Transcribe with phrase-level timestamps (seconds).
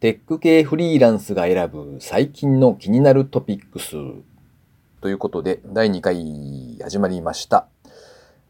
[0.00, 3.92] テック系フリーランスが選ぶ最近の気になるトピックス
[5.00, 7.68] ということで第2回始まりました。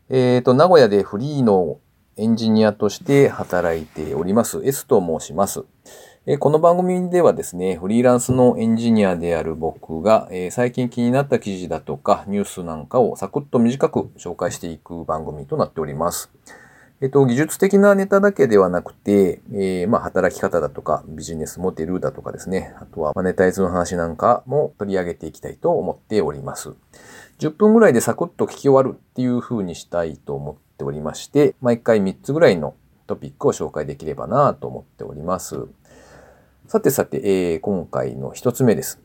[0.08, 1.78] えっ、ー、と、名古屋でフリーの
[2.16, 5.64] エンジニアとして働いております S と申します。
[6.38, 16.30] この番組ではですね、フリーランスのエンジニアである僕が、最近気になった記事だとかニュースなんかをサクッと短く紹介していく番組となっております。
[17.05, 26.70] えっと、技術的なネタだけではなくて、えー、まあ、働き方だとか、ビジネスモデルだとかですね、あとはマネタイズの話なんかも取り上げていきたいと思っております。
[27.41, 32.75] 10分ぐらいでサクッと聞き終わるっていう風にしたいと思っておりまして、毎回3つぐらいの
[33.06, 35.66] トピックを紹介できればなと思っております。
[36.69, 38.98] さてさて、えー、今回の一つ目です。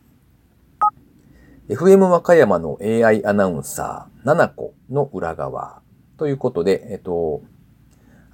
[1.68, 5.82] FM 和歌山の AI アナウンサー、ナナコの裏側
[6.16, 7.42] ということで、えっと、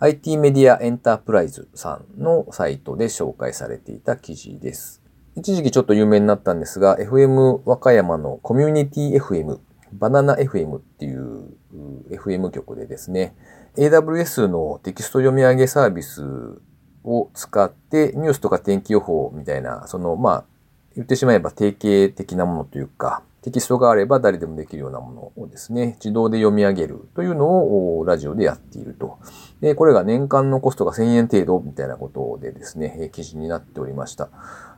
[0.05, 5.02] IT メディアエンタープライズさんのサイトで紹介されていた記事です。
[5.36, 9.58] 一時期ちょっと有名になったんですが、FM 和歌山のコミュニティ FM、
[9.94, 11.50] バナナ FM っていう
[12.12, 13.36] FM 局でですね、
[13.78, 16.23] AWS のテキスト読み上げサービス
[17.03, 20.45] を使ってニュースとか天気予報みたいな、その、まあ、
[20.95, 29.14] 言ってしまえば定型的なものというか、テキストがあれば誰でもできるようなものをですね、自動で読み上げるというのをラジオでやっていると。
[29.66, 34.30] で、これが年間のコストが1000円程度みたいなことでですね、記事になっておりました。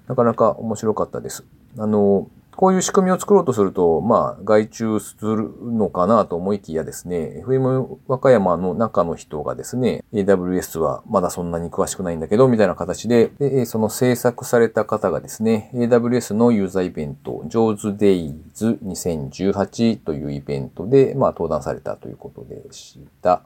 [0.07, 1.43] なかなか面白かったです。
[1.77, 23.41] あの、こういう仕組みを作ろうとすると、まあ、外注するのかなと思いきやですね、FM 和歌山の中の人がですね、AWS はまだそんなに詳しくないんだけど、みたいな形で、でその制作された方がですね、AWS のユーザーイベント、JAWS Days 2018というイベントで、まあ、登壇されたということでした。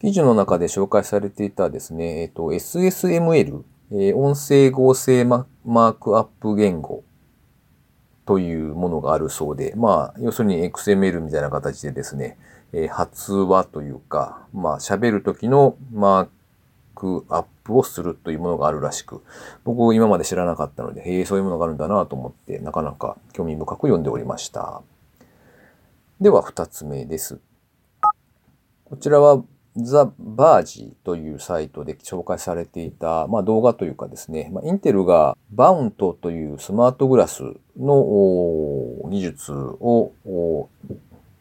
[0.00, 7.04] 記事の中で紹介されていたですね、えっと、SSML、えー、音声合成マークアップ言語
[8.26, 12.38] というものがあるそうで、まあ、要するに XML みたいな形でですね、
[12.72, 16.28] えー、発話というか、まあ、喋るときのマー
[16.94, 19.22] クアップをするというものがあるらしく、
[19.64, 24.82] 僕今まで知らなかったので、へえ、そういうものがあるんだなと思って、なかなか興味深く読んでおりました。
[26.20, 27.40] では、二つ目です。
[28.84, 29.42] こちらは
[29.76, 37.42] ザ・バージというサイトで紹介されていた、まあ、動画というかですね、まあ、インテルがバウントというスマートグラス
[37.76, 40.12] の技術を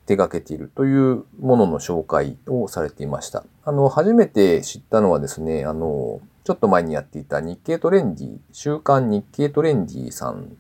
[0.06, 3.44] 手掛けているというものの紹介をされていました。
[3.66, 10.58] あの、初めて知ったのはですね、あの、ちょっと前にやっていた日経トレンディ、週刊日経トレンディさん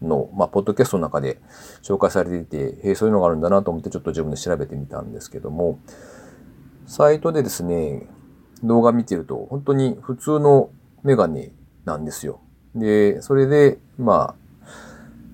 [0.00, 1.38] の、まあ、ポッドキャストの中で
[1.82, 5.78] 紹介されていて、へえ、そういうのがあるんだなと思ってちょっと自分で調べてみたんですけども、
[6.88, 8.06] サイトでですね、
[8.64, 10.70] 動画見てると、本当に普通の
[11.04, 11.52] メガネ
[11.84, 12.40] なんですよ。
[12.74, 14.34] で、それで、まあ、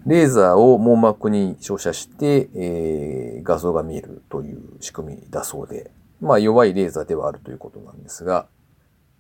[0.05, 8.49] レーザーを網膜に照射して、えー、画像が見えるという仕組みだそうで、まあ弱いレーザーではあるということなんですが、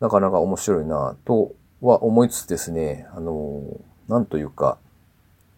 [0.00, 3.62] なかなか面白いなとは思いつつですね、あの、
[4.08, 4.78] なんというか、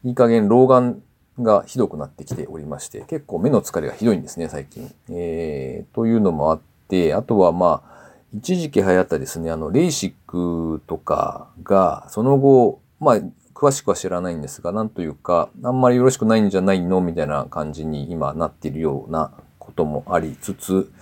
[0.04, 1.02] いい加減老眼
[1.40, 4.90] がひどくなってきておりまして、結構目の疲れがひどいんですね、最近。
[5.10, 7.96] えー、というのもあって、あとはまあ、
[8.34, 13.16] 一時期流行ったですね、あの、レーシックとかが、その後、まあ、
[13.54, 20.92] 詳しくは知らないんですが、なんというか、あんまりよろしくないんじゃないのみたいな感じに今なっているようなこともありつつ、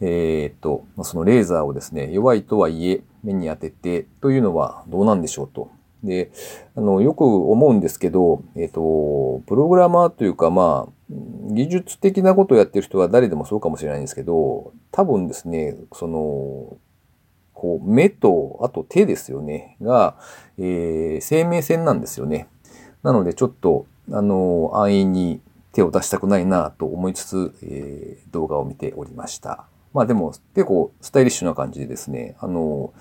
[0.00, 5.70] えっ、ー、と、そのレーザーをですね、弱いとはいえ目に当ててというのはどうなんでしょうと
[6.04, 6.30] で、
[6.76, 10.92] あの、よく思うんですけど、えっ、と、プログラマーというか、まあ、
[11.50, 16.76] 技術的なことをやってる人は誰でもそうかもしれないんですけど、多分ですね、その、
[17.52, 20.16] こう、目と、あと手ですよね、が、
[20.58, 22.48] えー、生命線なんですよね。
[23.02, 25.40] なので、ちょっと、あの、安易に
[25.72, 29.66] 手を出したくないなと思いつつ、えー、動画を見ておりました。
[29.92, 32.92] まあでも、結構スタイリッシュな感じでですね、あの、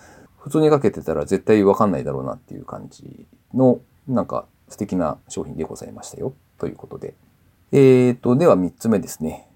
[0.44, 3.80] 普通にかけてたら絶対わかんないだろうなっていう感じの、
[4.10, 6.34] なんか素敵な商品でございましたよ。
[6.58, 7.14] ということで。
[7.72, 9.48] えーと、では3つ目ですね。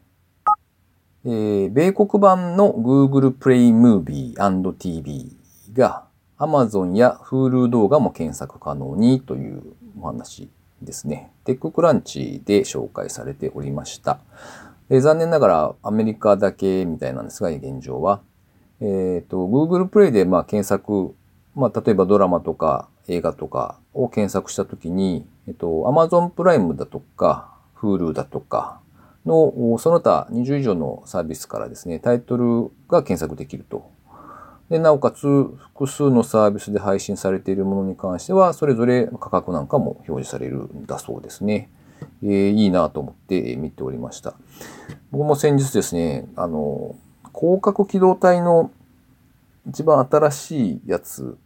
[1.25, 5.35] えー、米国版の Google Play Movie TV
[5.73, 6.06] が
[6.39, 9.62] Amazon や Hulu 動画も検索可能にという
[10.00, 10.50] お話
[10.81, 11.33] ですね。
[11.44, 14.19] テッククランチで紹介されておりました。
[14.89, 18.21] え、残念ながらアメリカだけみたいなんですが、現状は。
[18.81, 21.15] えっ、ー、と、Google Play でまあ検索、
[21.56, 28.79] まあ、例えばドラマとか映画とかを検索したときに、えっ、ー、と、Amazon プライムだとか、Hulu だとか
[29.25, 33.89] の、その他20以上のサービスからですね、タイトルが検索できると
[34.69, 41.69] で、なおかつ複数のサービスで配信されているものに関しては、それぞれ価格なんかも表示されるんだそうですね。
[42.21, 44.35] えー、いいなと思って見ておりました。
[45.12, 46.95] 僕も先日ですね、あの、
[47.39, 48.72] 広角機動隊の
[49.68, 51.38] 一番新しいやつ、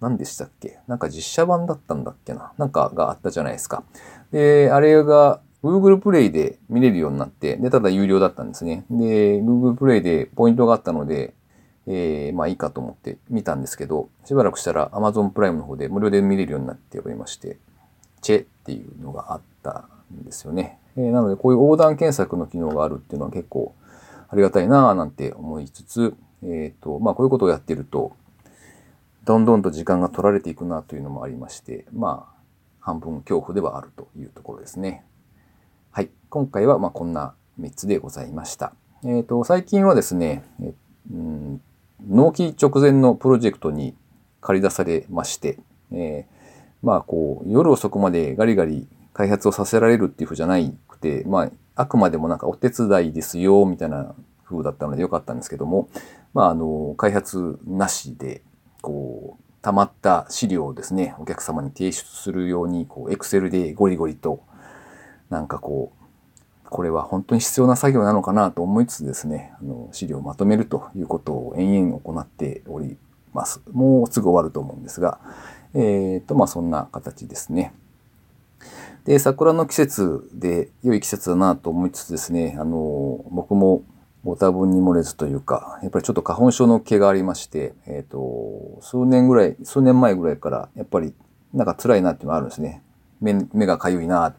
[0.00, 0.78] 何でしたっけ？
[0.88, 2.52] なんか実写版だったんだっけな？
[2.56, 3.84] なんかがあったじゃないですか。
[4.32, 8.84] で、あれが Google プレイで見れるようになって、で、ただ有料だったんですね。
[8.90, 11.34] で、Google プレイでポイントがあったので、
[11.86, 17.58] えー、まあいいかと思って見たんですけど、しばらくしたら Amazon プライムの方で無料で見れるようになっておりまして、
[18.22, 19.84] チェっていうのがあった
[20.14, 20.78] んですよね。
[20.96, 23.74] えー、なのでこういう横断検索の機能があるっていうのは結構
[24.32, 28.16] ありがたいなぁなんて思いつつ、えっ、ー、と、まあこういうことをやってると、
[29.24, 32.42] どんどんと時間が取られていくなというのもありまして、まあ、
[32.80, 35.04] 半分恐怖ではあるというところですね。
[35.90, 36.08] はい。
[36.30, 38.72] 今回はまあこんな3つでございました。
[39.04, 40.74] えっ、ー、と、最近はですね、え
[41.12, 41.60] うん
[42.08, 43.94] 納期直前のプロジェクトに
[44.40, 45.58] 借り出されまして、
[45.92, 50.56] えー、まあこう、夜遅くまでガリガリ開発をさせられるっていうふうじゃな
[50.88, 54.14] くて、まあ、あくまでもなんかお手伝いですよ、みたいな
[54.44, 55.88] 風だったのでよかったんですけども、
[56.32, 58.42] まああの、開発なしで、
[58.80, 64.42] こう、溜まった資料をですね、お客様に提出するように、こう、エクセルでゴリゴリと、
[65.30, 66.02] なんかこう、
[66.72, 72.96] これは本当に必要な作業なのかなと思いつつですね、あの資料をまとめるということを延々行っており
[73.34, 73.60] ます。
[73.72, 75.20] もうすぐ終わると思うんですが、
[75.74, 77.74] えっ、ー、と、まあそんな形ですね。
[79.04, 83.82] で、桜の季節で良い季節だなと思いつつですね、あの、僕も
[84.24, 91.12] ご多分に漏れずというか、やっぱりちょっと花粉症の毛がありまして、えっ、ー、と、数年ぐらい、数年前ぐらいから、やっぱり
[91.52, 92.82] なんか辛いなっていうのがあるんですね。
[93.20, 94.34] 目目がかゆいなっ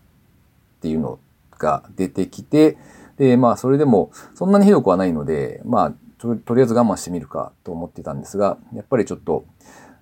[0.81, 1.19] ていうの
[1.57, 2.77] が出てきて、
[3.17, 9.45] で、まあ、それでも、そんなにひどくはないので、まあ、とりあえず我慢してみるかと思ってたんですが、やっぱりちょっと、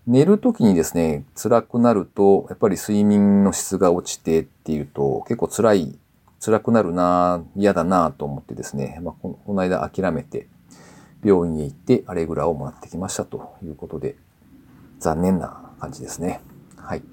[0.07, 5.99] 寝るときにですね、辛くなると、やっぱり睡眠の質が落ちてっていうと、結構辛い、
[6.43, 10.47] 辛くなるな嫌だなと思ってですね、まあ、この間諦めて、
[11.23, 14.15] 病院へ行ってアレグラをもらってきましたということで、
[14.99, 16.41] 残念な感じですね。
[16.77, 17.03] はい。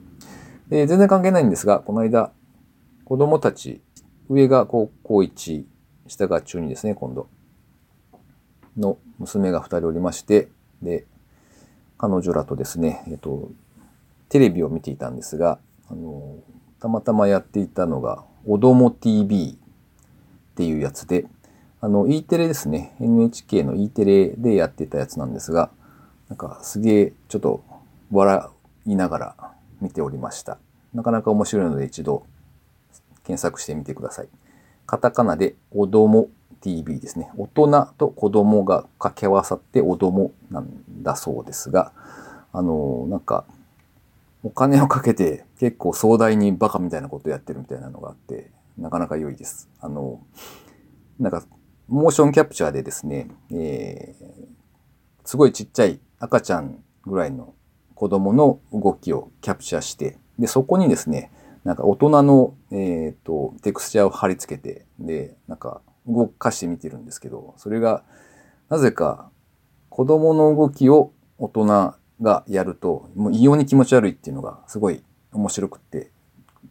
[0.68, 2.32] で、全然関係ないんですが、この間、
[3.04, 3.82] 子供たち
[4.30, 5.64] 上が高校1、
[6.06, 7.28] 下が中2ですね、今度。
[8.78, 10.48] の娘が2人おりまして、
[10.82, 11.06] で、
[11.98, 13.50] 彼女らとですね、えっと、
[14.28, 15.58] テレビを見ていたんですが、
[15.90, 16.36] あの、
[16.80, 21.26] たまたまやっていたのが、おども TV っていうやつで、
[21.80, 22.94] あの、E テレですね。
[23.00, 25.70] NHK の E テレでやってたやつなんですが、
[26.28, 27.64] なんかすげえちょっと
[28.12, 28.48] 笑
[28.86, 30.58] いながら見ておりました。
[30.94, 32.26] なかなか面白いので一度
[33.24, 34.28] 検索してみてください。
[34.86, 36.28] カタカナでおども
[36.60, 37.30] TV ですね。
[37.36, 40.68] 大人と子供が掛け合わさっておどもなん
[41.02, 41.92] だそうですが、
[42.52, 43.44] あの、なんか、
[44.42, 49.68] お金をかけて結構壮大にバカみたいなことやってるみたいなのがあって、なかなか良いです。
[49.80, 50.20] あの、
[51.18, 51.44] なんか、
[51.88, 54.24] モーションキャプチャーでですね、えー、
[55.24, 57.54] すごいちっちゃい赤ちゃんぐらいの
[57.94, 61.32] 子供の動きをキャプチャーして、で、そこにですね、
[61.64, 68.02] なんか大人の、えっ、ー、と、テクスチャーを貼り付けて、で、なんか動かしてみてるんですけど、それが、
[68.68, 69.30] なぜか
[69.90, 76.10] 子供の動きを大人がやると、もう異様に気持ち悪いっていうのがすごい面白くって、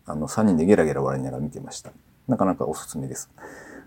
[0.05, 1.91] あの、3人でゲラゲラ笑いながら見てました。
[2.27, 3.29] なかなかおすすめです。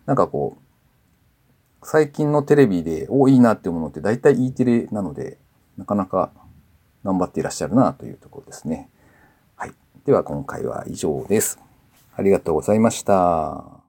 [0.06, 5.38] なんかこう、最近のテレビで、おいいなって思うのって大体 E テレなので、
[5.76, 6.30] なかなか
[7.04, 8.90] 頑張っていらっしゃるなというところですね。
[9.56, 9.72] はい
[10.04, 11.58] では今回は以上です。
[12.16, 13.79] ありがとうございました。